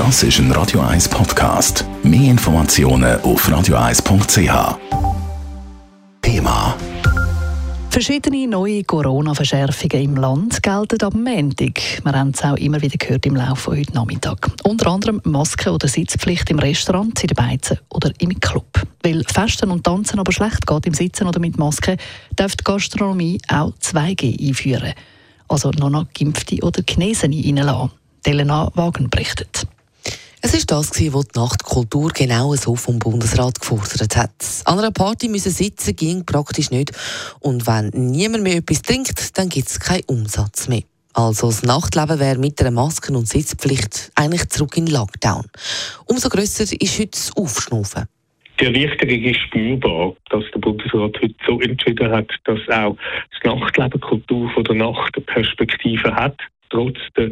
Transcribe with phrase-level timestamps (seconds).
[0.00, 1.84] Das ist ein Radio 1 Podcast.
[2.02, 4.78] Mehr Informationen auf radio1.ch.
[6.22, 6.74] Thema
[7.90, 12.02] Verschiedene neue Corona-Verschärfungen im Land gelten am Montag.
[12.02, 14.50] Wir haben es auch immer wieder gehört im Laufe von heute Nachmittag.
[14.62, 18.82] Unter anderem Masken- oder Sitzpflicht im Restaurant, in der Beizen oder im Club.
[19.02, 21.98] Weil Festen und Tanzen aber schlecht geht im Sitzen oder mit Maske,
[22.36, 24.94] darf die Gastronomie auch 2G einführen.
[25.46, 27.90] Also noch noch Geimpfte oder Genesene reinlassen.
[28.24, 29.66] Elena Wagen berichtet.
[30.42, 34.30] Es ist das, was die Nachtkultur genau so vom Bundesrat gefordert hat.
[34.64, 36.92] An einer Party müssen sitzen ging praktisch nicht.
[37.40, 40.82] Und wenn niemand mehr etwas trinkt, dann gibt es keinen Umsatz mehr.
[41.12, 45.44] Also das Nachtleben wäre mit einer Masken- und Sitzpflicht eigentlich zurück in Lockdown.
[46.06, 48.06] Umso grösser ist heute das Aufschnaufen.
[48.58, 52.96] Die Erleichterung ist spürbar, dass der Bundesrat heute so entschieden hat, dass auch
[53.30, 56.36] das Nachtleben Kultur von der Nacht eine Perspektive hat
[56.70, 57.30] trotz der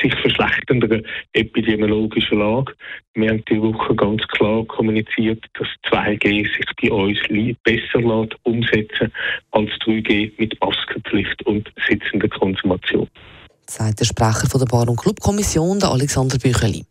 [0.00, 2.72] sich verschlechternden epidemiologischen Lage.
[3.14, 7.18] Wir haben diese Woche ganz klar kommuniziert, dass 2G sich bei uns
[7.64, 9.12] besser lässt umsetzen
[9.50, 13.08] als 3G mit Maskenpflicht und sitzender Konsumation.
[13.68, 16.84] Sagt der Sprecher von der Bar- und Clubkommission, Alexander Bücheli.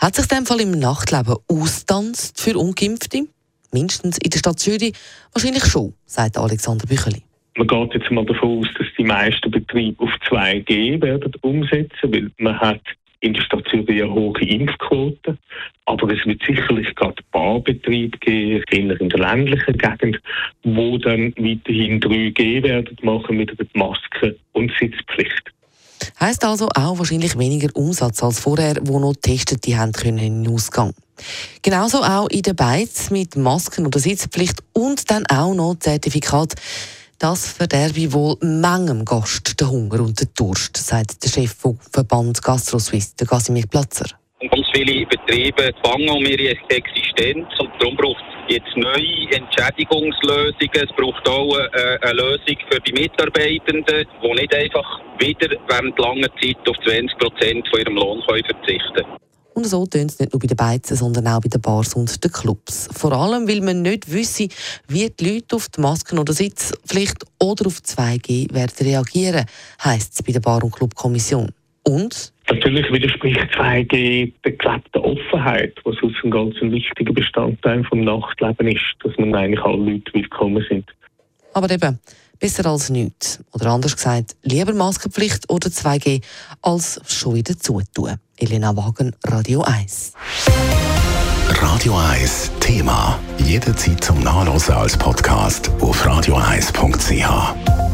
[0.00, 3.26] Hat sich in dem Fall im Nachtleben austanzt für Ungeimpfte?
[3.72, 4.94] Mindestens in der Stadt Zürich
[5.32, 7.22] wahrscheinlich schon, sagt Alexander Bücheli.
[7.56, 12.30] Man geht jetzt mal davon aus, dass die meisten Betriebe auf 2G werden umsetzen, weil
[12.36, 12.82] man hat
[13.20, 15.38] in der Stadt Zürich eine hohe Impfquote.
[15.86, 20.20] Aber es wird sicherlich gerade Barbetriebe geben, in der ländlichen Gegend,
[20.64, 25.50] wo dann weiterhin 3G werden machen mit einer Maske- und Sitzpflicht.
[26.18, 30.52] Heißt also auch wahrscheinlich weniger Umsatz als vorher, wo noch Testete haben können in den
[30.52, 30.92] Ausgang.
[31.62, 36.54] Genauso auch in den Beiz mit Masken oder Sitzpflicht und dann auch noch Zertifikat
[37.20, 42.42] das verderbe wohl manchem Gast den Hunger und den Durst, sagt der Chef vom Verband
[42.42, 44.06] GastroSuisse, der Casimir Platzer.
[44.40, 50.70] Ganz viele Betriebe bangen um ihre Existenz und darum braucht es jetzt neue Entschädigungslösungen.
[50.72, 56.28] Es braucht auch eine, eine, Lösung für die Mitarbeitenden, die nicht einfach wieder während langer
[56.40, 59.29] Zeit auf 20 Prozent von ihrem Lohn verzichten können.
[59.60, 62.24] Und so tönt es nicht nur bei den Beizen, sondern auch bei den Bars und
[62.24, 62.88] den Clubs.
[62.94, 64.48] Vor allem, weil man nicht wisse,
[64.88, 69.44] wie die Leute auf die Masken- oder Sitzpflicht oder auf 2G werden reagieren,
[69.84, 71.50] heisst es bei der Bar- und Clubkommission.
[71.82, 72.32] Und?
[72.48, 78.80] Natürlich widerspricht 2G der gelebten Offenheit, was uns ein ganz wichtiger Bestandteil vom Nachtleben ist,
[79.04, 80.86] dass man eigentlich alle Leute willkommen sind.
[81.52, 81.98] Aber eben,
[82.40, 83.38] besser als nichts.
[83.52, 86.22] Oder anders gesagt, lieber Maskenpflicht oder 2G,
[86.62, 88.16] als schon wieder zutun.
[88.36, 90.12] Elena Wagen, Radio 1.
[91.48, 93.18] Radio 1 Thema.
[93.38, 97.90] Jederzeit zum Nachlesen als Podcast auf radio1.ch.